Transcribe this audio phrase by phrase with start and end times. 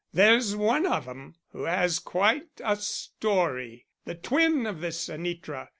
[0.11, 5.69] There's one of 'em who has quite a story; the twin of this Anitra.